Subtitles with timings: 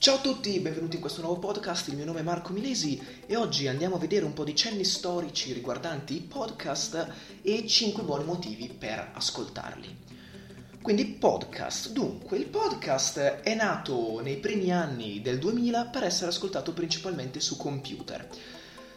[0.00, 3.36] Ciao a tutti, benvenuti in questo nuovo podcast, il mio nome è Marco Milesi e
[3.36, 8.24] oggi andiamo a vedere un po' di cenni storici riguardanti i podcast e 5 buoni
[8.24, 9.94] motivi per ascoltarli.
[10.80, 16.72] Quindi podcast, dunque il podcast è nato nei primi anni del 2000 per essere ascoltato
[16.72, 18.26] principalmente su computer.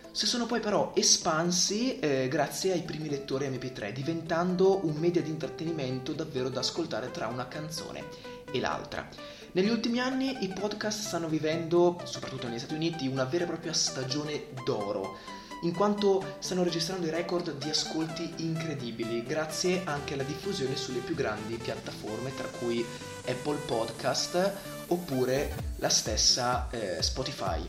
[0.09, 5.31] Si sono poi però espansi eh, grazie ai primi lettori MP3, diventando un media di
[5.31, 8.05] intrattenimento davvero da ascoltare tra una canzone
[8.49, 9.32] e l'altra.
[9.53, 13.71] Negli ultimi anni i podcast stanno vivendo, soprattutto negli Stati Uniti, una vera e propria
[13.71, 15.17] stagione d'oro,
[15.61, 21.13] in quanto stanno registrando i record di ascolti incredibili, grazie anche alla diffusione sulle più
[21.13, 22.83] grandi piattaforme, tra cui
[23.27, 24.53] Apple Podcast
[24.87, 27.63] oppure la stessa eh, Spotify.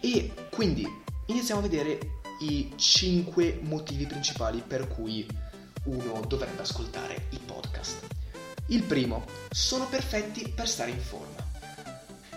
[0.00, 0.88] E quindi
[1.26, 5.28] iniziamo a vedere i 5 motivi principali per cui
[5.84, 8.19] uno dovrebbe ascoltare i podcast.
[8.70, 11.44] Il primo, sono perfetti per stare in forma.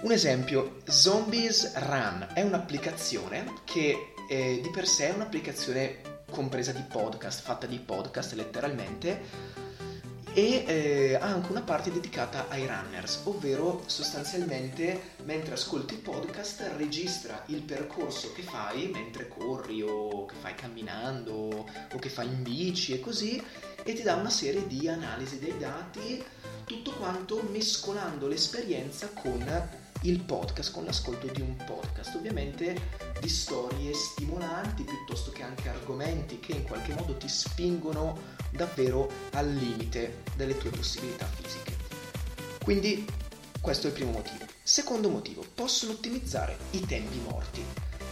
[0.01, 6.81] Un esempio, Zombies Run è un'applicazione che eh, di per sé è un'applicazione compresa di
[6.81, 9.61] podcast, fatta di podcast letteralmente,
[10.33, 16.67] e eh, ha anche una parte dedicata ai runners, ovvero sostanzialmente mentre ascolti il podcast
[16.77, 22.41] registra il percorso che fai mentre corri o che fai camminando o che fai in
[22.41, 23.39] bici e così
[23.83, 26.23] e ti dà una serie di analisi dei dati,
[26.65, 33.93] tutto quanto mescolando l'esperienza con il podcast, con l'ascolto di un podcast, ovviamente di storie
[33.93, 38.19] stimolanti piuttosto che anche argomenti che in qualche modo ti spingono
[38.51, 41.75] davvero al limite delle tue possibilità fisiche.
[42.63, 43.05] Quindi
[43.61, 44.45] questo è il primo motivo.
[44.61, 47.63] Secondo motivo, possono ottimizzare i tempi morti.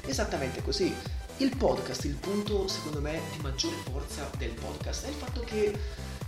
[0.06, 0.94] Esattamente così.
[1.42, 5.76] Il podcast, il punto secondo me di maggiore forza del podcast è il fatto che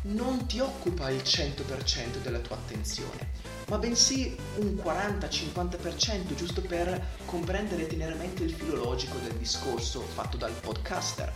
[0.05, 3.29] non ti occupa il 100% della tua attenzione,
[3.67, 9.33] ma bensì un 40-50% giusto per comprendere e tenere a mente il filo logico del
[9.33, 11.31] discorso fatto dal podcaster.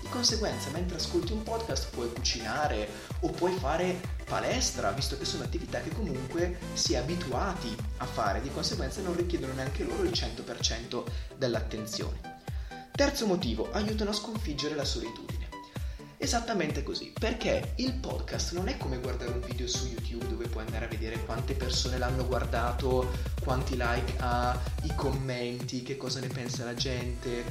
[0.00, 2.88] Di conseguenza, mentre ascolti un podcast puoi cucinare
[3.20, 8.40] o puoi fare palestra, visto che sono attività che comunque si è abituati a fare,
[8.40, 11.04] di conseguenza non richiedono neanche loro il 100%
[11.36, 12.39] dell'attenzione.
[13.00, 15.48] Terzo motivo, aiutano a sconfiggere la solitudine.
[16.18, 20.66] Esattamente così, perché il podcast non è come guardare un video su YouTube dove puoi
[20.66, 23.10] andare a vedere quante persone l'hanno guardato,
[23.42, 27.42] quanti like ha, i commenti, che cosa ne pensa la gente.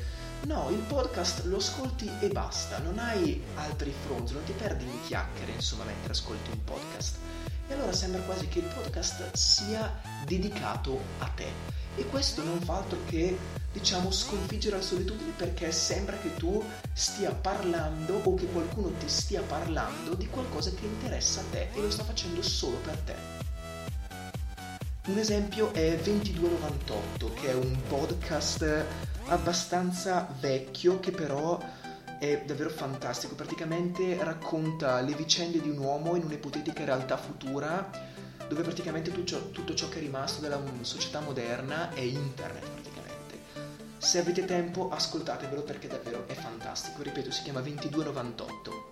[0.44, 5.02] No, il podcast lo ascolti e basta, non hai altri fronti, non ti perdi in
[5.08, 7.18] chiacchiere, insomma, mentre ascolti un podcast.
[7.68, 11.48] E allora sembra quasi che il podcast sia dedicato a te.
[11.96, 13.36] E questo non fa altro che
[13.72, 16.64] diciamo, sconfiggere la solitudine perché sembra che tu
[16.94, 21.82] stia parlando o che qualcuno ti stia parlando di qualcosa che interessa a te e
[21.82, 23.16] lo sta facendo solo per te.
[25.08, 28.86] Un esempio è 2298, che è un podcast
[29.26, 31.60] abbastanza vecchio che però
[32.20, 33.34] è davvero fantastico.
[33.34, 37.90] Praticamente racconta le vicende di un uomo in un'ipotetica realtà futura
[38.48, 42.80] dove praticamente tutto ciò, tutto ciò che è rimasto della società moderna è internet
[44.00, 47.04] se avete tempo, ascoltatevelo perché davvero è fantastico.
[47.04, 48.90] Ripeto, si chiama 2298.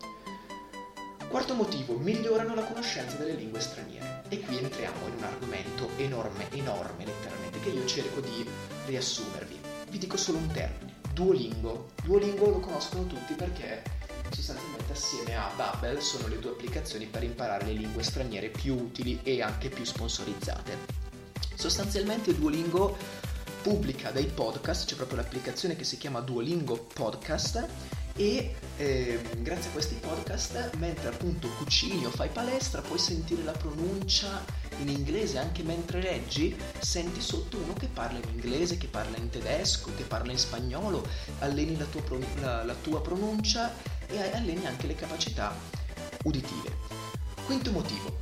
[1.30, 4.24] Quarto motivo, migliorano la conoscenza delle lingue straniere.
[4.28, 8.46] E qui entriamo in un argomento enorme, enorme letteralmente, che io cerco di
[8.86, 9.60] riassumervi.
[9.90, 11.92] Vi dico solo un termine, Duolingo.
[12.04, 13.84] Duolingo lo conoscono tutti perché
[14.30, 19.20] sostanzialmente assieme a Babbel sono le due applicazioni per imparare le lingue straniere più utili
[19.24, 21.06] e anche più sponsorizzate.
[21.56, 22.96] Sostanzialmente Duolingo
[23.68, 27.68] pubblica dei podcast, c'è proprio l'applicazione che si chiama Duolingo Podcast
[28.16, 33.52] e eh, grazie a questi podcast mentre appunto cucini o fai palestra puoi sentire la
[33.52, 34.46] pronuncia
[34.80, 39.28] in inglese anche mentre leggi senti sotto uno che parla in inglese che parla in
[39.28, 41.06] tedesco che parla in spagnolo
[41.40, 42.02] alleni la tua,
[42.40, 43.74] la, la tua pronuncia
[44.08, 45.54] e alleni anche le capacità
[46.24, 46.74] uditive
[47.46, 48.18] quinto motivo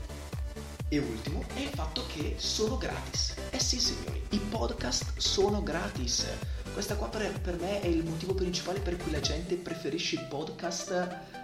[0.90, 3.35] e ultimo è il fatto che sono gratis.
[3.56, 6.28] Eh sì signori, i podcast sono gratis.
[6.74, 10.26] Questa qua per, per me è il motivo principale per cui la gente preferisce i
[10.28, 10.92] podcast,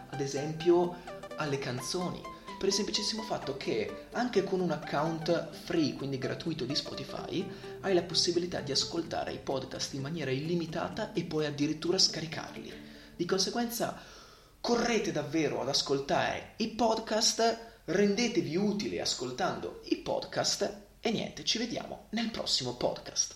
[0.09, 0.97] ad esempio,
[1.37, 2.21] alle canzoni.
[2.59, 7.49] Per il semplicissimo fatto che anche con un account free, quindi gratuito di Spotify,
[7.79, 12.73] hai la possibilità di ascoltare i podcast in maniera illimitata e poi addirittura scaricarli.
[13.15, 13.97] Di conseguenza,
[14.59, 22.05] correte davvero ad ascoltare i podcast rendetevi utili ascoltando i podcast e niente, ci vediamo
[22.11, 23.35] nel prossimo podcast.